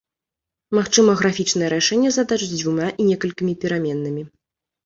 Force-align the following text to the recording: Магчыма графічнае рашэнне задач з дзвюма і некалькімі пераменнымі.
Магчыма 0.77 1.13
графічнае 1.19 1.69
рашэнне 1.75 2.09
задач 2.17 2.39
з 2.45 2.49
дзвюма 2.57 2.87
і 2.99 3.07
некалькімі 3.11 3.53
пераменнымі. 3.67 4.23